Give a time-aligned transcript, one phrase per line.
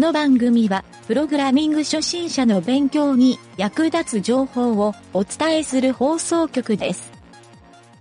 [0.00, 7.12] の番組は、プログラミング初心者の勉強に役立つ情報をお伝えする放送局です。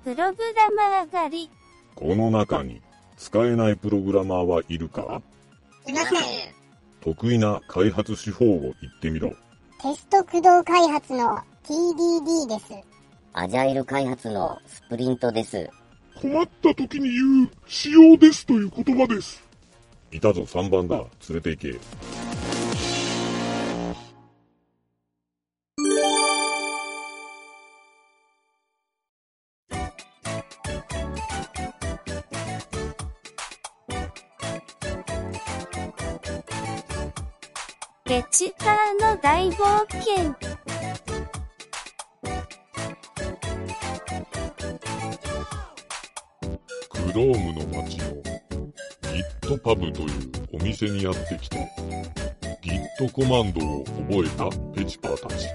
[0.05, 0.31] プログラ
[0.71, 1.51] マー狩り。
[1.95, 2.81] この中に
[3.17, 5.21] 使えないプログラマーはいるか？
[5.85, 6.19] いません。
[7.01, 9.29] 得意な開発手法を言ってみろ。
[9.81, 12.73] テスト駆動開発の TDD です。
[13.33, 15.69] アジャイル開発のスプリントです。
[16.15, 19.43] 困った時に言う、仕様ですという言葉です。
[20.11, 20.97] いたぞ3番だ。
[20.97, 21.79] 連れて行け。
[38.05, 40.33] ゲチカーの大冒険。
[46.89, 48.18] クロームの街
[49.49, 50.09] の GitPub という
[50.53, 51.57] お店にやってきて、
[52.99, 55.47] Git コマンドを覚えたペチパーたち。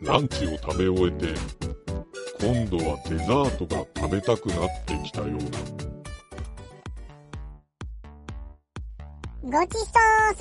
[0.00, 1.34] ランチを食べ終えて、
[2.40, 5.58] 今度はデザートが食べたくなってきたようだ。
[9.44, 10.38] ごちそうさ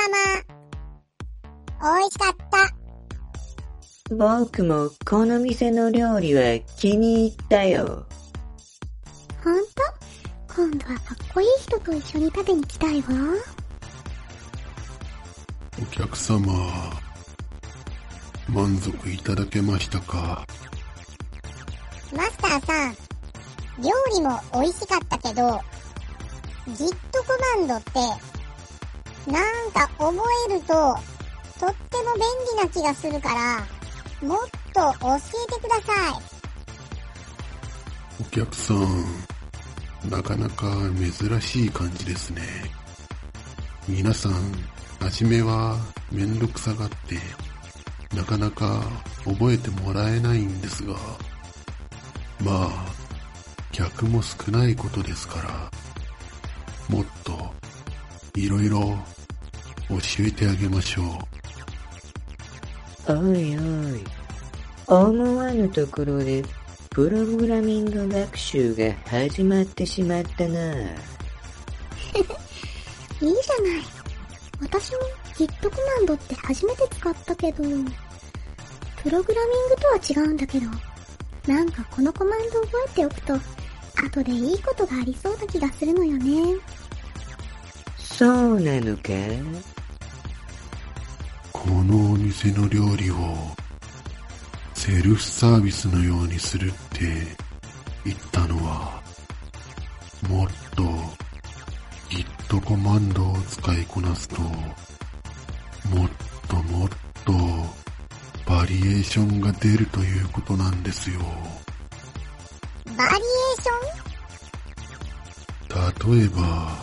[1.79, 1.99] ま。
[1.99, 4.15] 美味しかった。
[4.15, 8.05] 僕もこの店の料理は気に入ったよ。
[9.43, 9.80] ほんと
[10.61, 13.07] 今度はかっこいい人と一緒に食べに来たいわ。
[15.81, 16.53] お客様、
[18.47, 20.45] 満足いただけましたか？
[22.15, 22.91] マスターさん、
[23.81, 25.59] 料理も美味しかったけど、
[26.67, 26.95] Git
[27.25, 27.99] コマンドって、
[29.31, 30.13] なんか覚
[30.47, 30.73] えると、
[31.59, 32.23] とっても便
[32.55, 33.65] 利な気がするから、
[34.27, 34.39] もっ
[34.75, 36.21] と教えてください。
[38.21, 38.77] お客さん、
[40.09, 40.67] なかなか
[41.19, 42.41] 珍しい感じですね。
[43.87, 44.33] 皆さん、
[44.99, 45.77] 初めは
[46.11, 47.17] めんどくさがって、
[48.15, 48.81] なかなか
[49.25, 50.95] 覚えてもらえないんですが、
[52.43, 52.85] まあ、
[53.71, 55.41] 客も少ないことですか
[56.89, 57.53] ら、もっと、
[58.35, 58.97] いろいろ
[59.89, 61.03] 教えてあげましょ
[63.07, 63.13] う。
[63.13, 64.03] おいおい。
[64.87, 66.49] 思わぬところです、
[66.93, 70.73] プログラミング学習が始まってしまったな。
[70.75, 70.85] いい
[73.21, 73.81] じゃない。
[74.59, 74.97] 私も
[75.37, 80.67] Git コマンドって初めて使ったけど、プログラミングとは違うんだけど、
[81.47, 83.35] なんかこのコマンド覚えておくと、
[84.05, 86.57] 後でいいことがありそうな気がするのよね。
[87.97, 89.13] そうなのか？
[91.53, 93.60] このお店の料理を
[94.81, 97.05] セルフサービスのようにするって
[98.03, 98.99] 言ったのは
[100.27, 100.81] もっと
[102.09, 106.09] Git コマンドを使いこなすともっ
[106.47, 106.89] ともっ
[107.23, 107.31] と
[108.47, 111.19] バリエーションが出るということなんですよ。
[112.97, 116.17] バリエーション？
[116.17, 116.75] 例えば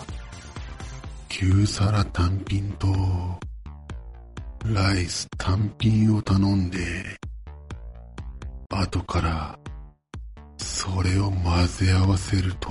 [1.31, 2.87] 9皿単品と
[4.67, 6.79] ライス単品を頼んで、
[8.81, 9.59] 後から、
[10.57, 12.71] それを混ぜ合わせると、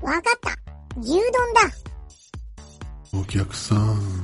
[0.00, 0.56] わかった。
[1.00, 1.28] 牛丼だ。
[3.20, 4.22] お客さん、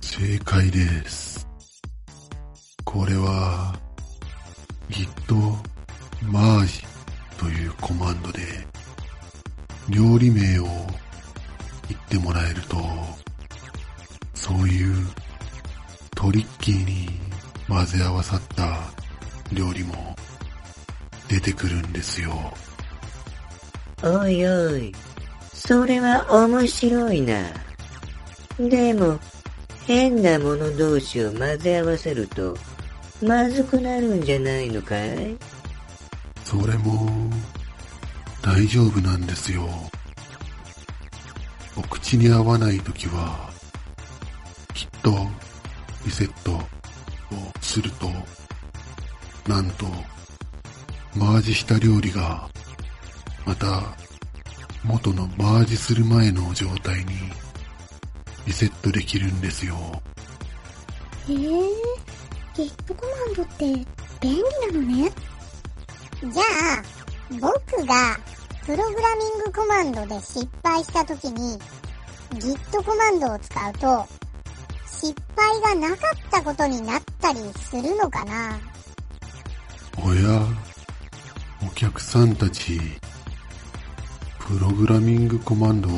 [0.00, 1.46] 正解です。
[2.84, 3.78] これは、
[4.90, 5.34] Git
[6.22, 6.84] マージ
[7.38, 8.40] というコマンドで、
[9.88, 10.64] 料理名を
[11.88, 12.76] 言ってもらえると、
[14.34, 14.94] そういう
[16.14, 17.08] トリッキーに
[17.68, 18.95] 混ぜ合わさった
[19.52, 20.16] 料理も
[21.28, 22.54] 出てくるんですよ。
[24.02, 24.94] おいおい。
[25.52, 27.42] それは面白いな。
[28.58, 29.18] でも、
[29.86, 32.56] 変なもの同士を混ぜ合わせると、
[33.22, 35.36] まずくなるんじゃないのかい？
[36.44, 37.10] それも
[38.42, 39.68] 大丈夫なんですよ。
[41.76, 43.50] お口に合わないときは、
[44.74, 45.26] きっと
[46.04, 46.62] リセットを
[47.60, 48.08] すると、
[49.48, 49.86] なんと、
[51.14, 52.48] マージした料理が、
[53.44, 53.96] また
[54.82, 57.12] 元のマージする前の状態に
[58.44, 59.76] リセットできるんですよ。
[61.28, 61.36] へえ、
[62.54, 63.64] Git コマンドって
[64.20, 65.12] 便利なのね。
[66.22, 66.96] じゃあ、
[67.30, 68.18] 僕が
[68.64, 71.58] プログラミングコマンドで失敗した時に
[72.34, 74.06] Git コマンドを使うと
[74.86, 78.58] 失敗がなかったことになったりするのかな
[80.22, 80.46] や、
[81.66, 82.80] お客さんたち、
[84.38, 85.92] プログラミングコマンドを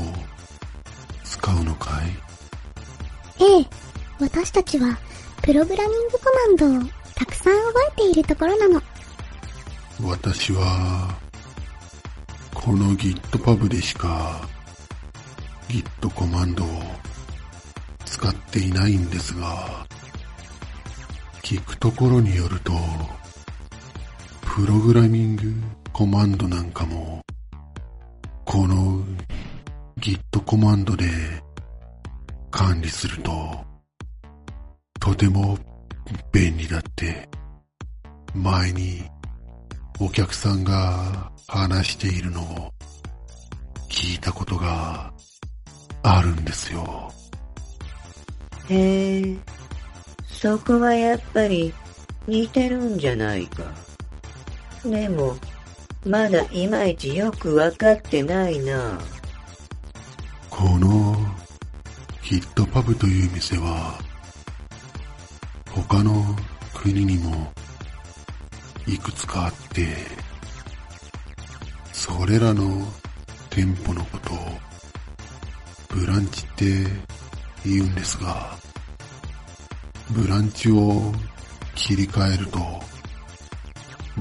[1.25, 2.11] 使使うのかい？
[3.43, 3.67] ええ、
[4.21, 4.99] 私たちは、
[5.43, 6.25] プログラミングコ
[6.59, 8.83] マンドをたくさん覚えているところなの。
[10.03, 11.17] 私は、
[12.53, 14.47] この GitPub でしか
[15.69, 16.69] Git コマンドを
[18.05, 19.87] 使っていないんですが、
[21.43, 22.73] 聞くところによると、
[24.59, 25.55] プログラミング
[25.93, 27.23] コマンドなんかも、
[28.45, 29.05] この
[30.01, 31.07] Git コマンドで
[32.51, 33.65] 管理すると、
[34.99, 35.57] とても
[36.33, 37.29] 便利だって、
[38.35, 39.05] 前に
[40.01, 42.73] お客さんが話しているのを
[43.89, 45.13] 聞いたことが
[46.03, 47.13] あるんですよ。
[48.69, 49.37] へえ、
[50.27, 51.73] そこはやっぱり
[52.27, 53.88] 似てるんじゃないか。
[54.91, 55.37] でも、
[56.05, 58.99] まだいまいちよくわかってないな。
[60.51, 61.15] この
[62.21, 63.99] ヒットパブという店は
[65.71, 66.25] 他の
[66.75, 67.53] 国にも
[68.85, 69.87] いくつかあって
[71.93, 72.87] それらの
[73.51, 74.37] 店舗のことを
[75.89, 76.65] ブランチって
[77.65, 78.57] 言うんですが
[80.11, 81.13] ブランチを
[81.77, 82.59] 切り替えると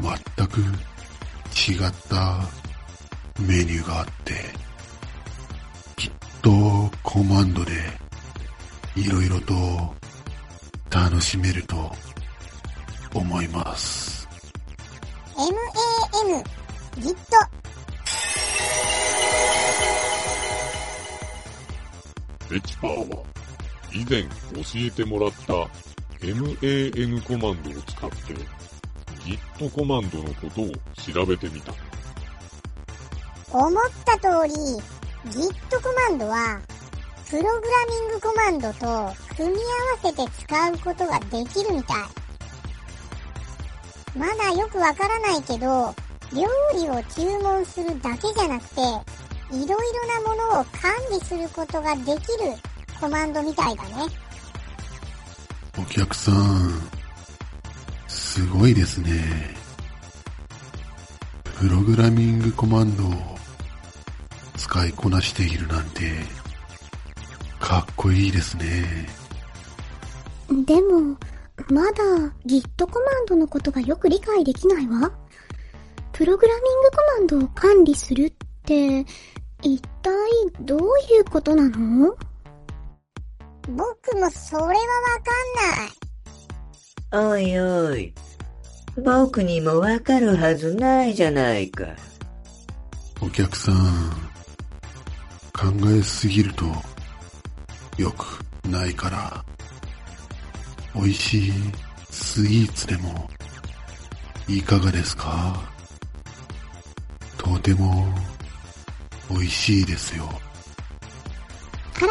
[0.01, 2.39] 全く違った
[3.39, 4.33] メニューがあって
[5.95, 6.11] きっ
[6.41, 6.51] と
[7.03, 7.71] コマンドで
[8.95, 9.53] いろいろと
[10.89, 11.91] 楽しめると
[13.13, 14.27] 思います。
[15.35, 16.43] MAN、
[16.99, 17.15] Git、
[22.49, 23.23] ペチパーは
[23.93, 24.29] 以前教
[24.75, 25.53] えてもらった
[26.25, 28.33] MAN コマンドを使って
[29.27, 30.71] Git コマンドのことを
[31.13, 31.73] 調べてみた。
[33.51, 34.53] 思った通り、
[35.31, 36.61] Git コマンドは、
[37.29, 37.61] プログラミ
[38.07, 39.63] ングコマンドと組み合わ
[40.01, 41.97] せて使うことができるみたい。
[44.17, 45.93] まだよくわからないけど、
[46.33, 48.81] 料理を注文するだけじゃなくて、
[49.51, 49.75] いろいろ
[50.21, 52.19] なものを管理することができる
[52.99, 53.89] コマンドみたいだね。
[55.77, 56.96] お客さん、
[58.37, 59.55] すごいですね。
[61.59, 63.09] プログラミングコマンドを
[64.55, 66.03] 使いこなしているなんて、
[67.59, 69.09] かっこいいですね。
[70.67, 71.17] でも、
[71.71, 72.03] まだ
[72.45, 75.11] Git コマンドのことがよく理解できないわ。
[76.11, 78.33] プログラミングコマンドを管理するっ
[78.65, 79.03] て、
[79.63, 80.13] 一体
[80.61, 82.15] どういうことなの？
[83.67, 84.77] 僕もそれはわか
[87.15, 87.39] んない。
[87.39, 88.13] おいおい、
[89.03, 91.85] 僕にもわかるはずないじゃないか。
[93.21, 93.75] お客さん、
[95.53, 96.65] 考えすぎると
[97.97, 98.25] 良く
[98.67, 99.45] ないから、
[100.95, 101.53] 美味しい
[102.09, 103.29] スイーツでも
[104.47, 105.61] いかがですか？
[107.37, 108.07] とても
[109.29, 110.27] 美味しいですよ。
[112.01, 112.05] あ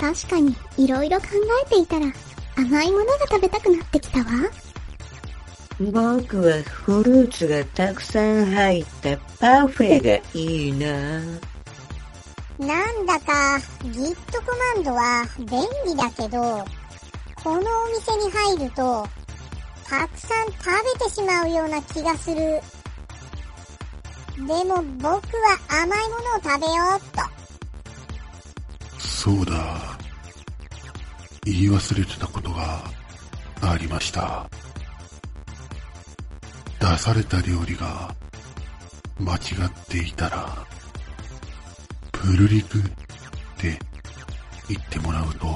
[0.00, 1.26] ら、確かに色々考
[1.66, 2.06] えていたら
[2.56, 4.24] 甘いものが食べたくなってきたわ。
[5.80, 11.20] 僕はフルーツがたくさん入ったパフェがいいな。
[12.58, 16.64] なんだか Git コマンドは便利だけど、
[17.44, 17.62] このお
[17.96, 19.06] 店に入ると、
[19.88, 20.64] たくさん食
[20.98, 22.60] べてしまうような気がする。
[24.36, 27.00] でも僕は甘いものを食べようっ
[28.96, 28.98] と。
[28.98, 29.98] そうだ。
[31.44, 32.82] 言い忘れてたことが
[33.62, 34.48] ありました。
[36.90, 38.14] 出された料理が
[39.20, 40.66] 間違っていたら、
[42.12, 42.82] プルリクっ
[43.58, 43.78] て
[44.68, 45.46] 言ってもらうと、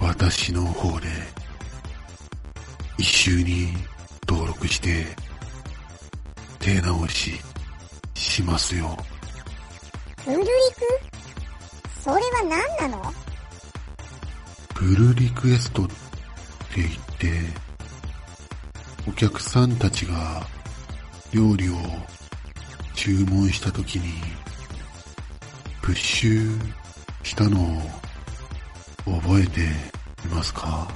[0.00, 1.08] 私の方で
[2.96, 3.74] 一周に
[4.26, 5.04] 登録して
[6.58, 7.38] 手直し
[8.14, 8.96] しますよ。
[10.24, 10.50] プルリク？
[12.02, 12.20] それは
[12.80, 13.12] 何なの？
[14.74, 15.94] プルリクエストって
[16.76, 17.67] 言って、
[19.08, 20.46] お客さんたちが
[21.32, 21.74] 料理を
[22.94, 24.12] 注文した時に、
[25.80, 26.60] プッシュ
[27.22, 27.58] したの
[29.06, 29.62] を覚えて
[30.24, 30.86] いますか？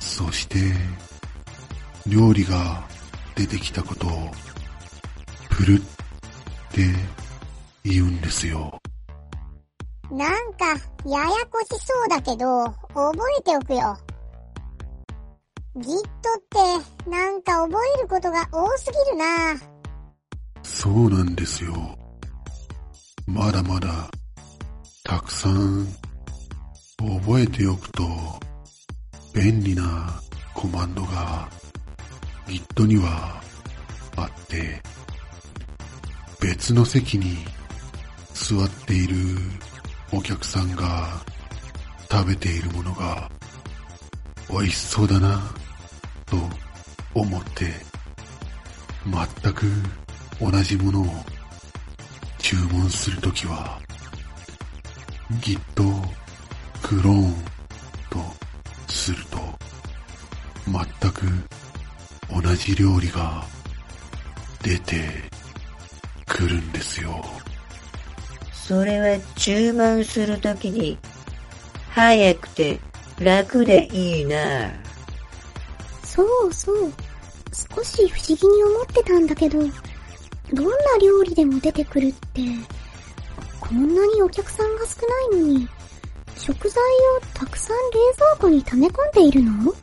[0.00, 0.58] そして、
[2.06, 2.82] 料理が
[3.34, 4.30] 出てきたことを、
[5.50, 5.80] プルっ
[6.72, 6.86] て
[7.84, 8.80] 言うんですよ。
[10.10, 10.68] なんか、
[11.04, 13.98] ややこしそうだけど、覚えておくよ。
[15.76, 16.04] Git っ
[17.04, 19.60] て、なんか覚えることが多すぎるな。
[20.62, 21.98] そうなんですよ。
[23.26, 24.08] まだまだ
[25.04, 25.86] たくさん
[26.96, 28.04] 覚えておくと
[29.34, 30.20] 便利な
[30.54, 31.48] コマンドが
[32.46, 33.42] Git には
[34.16, 34.80] あって
[36.40, 37.44] 別の席に
[38.32, 39.16] 座っている
[40.12, 41.08] お客さんが
[42.10, 43.30] 食べているものが
[44.48, 45.65] 美味しそうだな
[46.26, 46.36] と
[47.14, 47.72] 思って
[49.04, 49.66] 全く
[50.40, 51.06] 同じものを
[52.38, 53.80] 注文するときは
[55.40, 55.60] Git
[56.82, 57.34] クローン
[58.10, 58.18] と
[58.88, 59.38] すると
[60.66, 61.26] 全く
[62.30, 63.44] 同じ料理が
[64.62, 65.00] 出て
[66.26, 67.24] くるんですよ。
[68.52, 70.98] それは注文するときに
[71.90, 72.80] 早くて
[73.20, 74.85] 楽でいいな。
[76.06, 76.92] そうそう。
[77.52, 79.72] 少し不思議に思ってたんだけど、どんな
[81.02, 82.42] 料理でも出てくるって、
[83.60, 85.00] こんなにお客さんが少
[85.32, 85.68] ないのに、
[86.36, 89.74] 食材をたくさん冷蔵庫に溜め込んでいるの？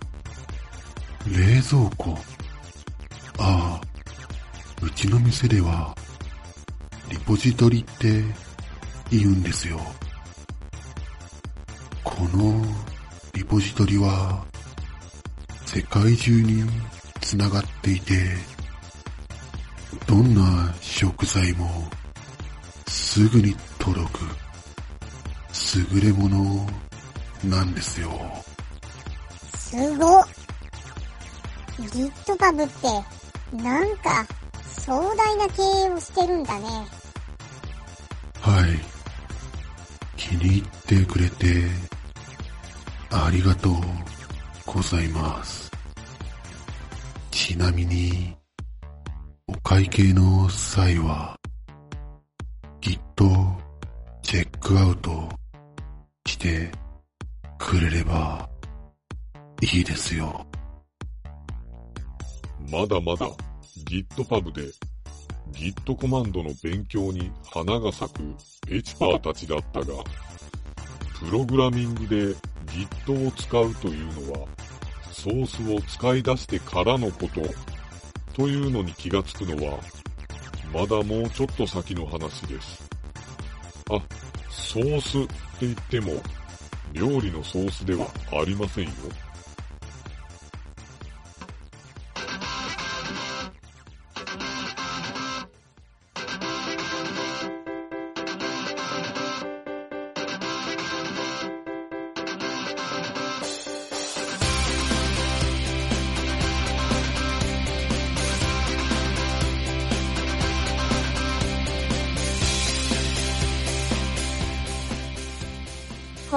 [1.28, 2.18] 冷蔵庫？
[3.40, 3.82] ああ、
[4.82, 5.96] うちの店では、
[7.10, 8.24] リポジトリって
[9.10, 9.80] 言うんですよ。
[12.04, 12.64] この
[13.34, 14.46] リポジトリは、
[15.74, 16.64] 世界中に
[17.20, 18.14] つながっていて、
[20.06, 21.68] どんな食材も
[22.86, 24.20] すぐに届く
[25.96, 26.68] 優れもの
[27.44, 28.12] なんですよ。
[29.56, 30.28] すごっ
[31.80, 32.70] !GitPub っ
[33.52, 34.28] て、なんか、
[34.78, 36.68] 壮大な経営をしてるんだね。
[38.40, 38.80] はい。
[40.18, 41.64] 気に入ってくれて、
[43.10, 43.74] ありがとう
[44.66, 45.72] ございます。
[47.32, 48.36] ちなみに、
[49.48, 51.36] お会計の際は、
[52.80, 53.26] きっと
[54.22, 55.30] チェックアウト
[56.28, 56.72] して
[57.58, 58.50] くれれば
[59.62, 60.46] いいですよ。
[62.72, 63.28] まだまだ
[63.86, 64.64] GitPub で
[65.52, 68.36] Git コマンドの勉強に花が咲く
[68.70, 69.86] エチパーたちだったが、
[71.20, 74.48] プログラミングで Git を使うというのは、
[75.12, 77.42] ソースを使い出してからのこと、
[78.34, 79.80] というのに気がつくのは、
[80.74, 82.90] まだもうちょっと先の話です。
[83.92, 84.02] あ、
[84.50, 86.14] ソースって言っても、
[86.94, 88.92] 料理のソースではありませんよ。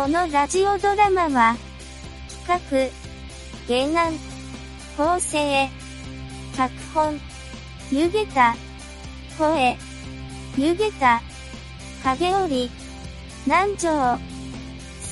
[0.07, 1.57] このラジオドラマは、
[2.47, 2.93] 企
[3.67, 4.13] 画、原案、
[4.97, 5.69] 構成、
[6.57, 7.21] 脚本、
[7.91, 8.55] 湯げた、
[9.37, 9.77] 声、
[10.57, 11.21] 湯げた、
[12.05, 12.71] 影織、
[13.47, 14.17] 南條、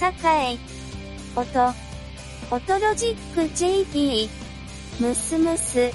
[0.01, 0.59] 栄、
[1.35, 1.75] 音、
[2.53, 4.29] オトロジック JP、
[5.01, 5.91] ムスムス、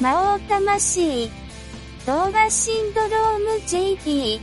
[0.00, 1.30] 魔王魂、
[2.04, 4.40] 動画シンドローム JP、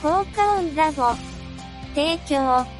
[0.00, 1.12] 効果音ラボ、
[1.96, 2.79] 提供、